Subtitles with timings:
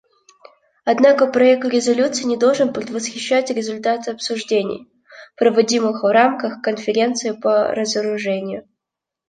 [0.83, 4.91] Однако проект резолюции не должен предвосхищать результаты обсуждений,
[5.37, 8.67] проводимых в рамках Конференции по разоружению.